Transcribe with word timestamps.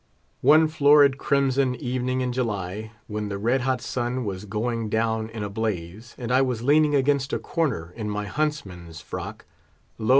One 0.41 0.67
florid 0.67 1.19
crimson 1.19 1.75
evening 1.75 2.21
in 2.21 2.33
July, 2.33 2.91
when 3.05 3.29
the 3.29 3.37
red 3.37 3.61
hot 3.61 3.83
sun 3.83 4.25
was 4.25 4.45
going 4.45 4.89
down 4.89 5.29
in 5.29 5.43
a 5.43 5.47
blaze, 5.49 6.15
and 6.17 6.31
I 6.31 6.41
was 6.41 6.63
leaning 6.63 6.95
against 6.95 7.33
a 7.33 7.37
corner 7.37 7.93
in 7.95 8.09
my 8.09 8.25
huntsman's 8.25 8.99
frock, 8.99 9.45
lo! 9.99 10.09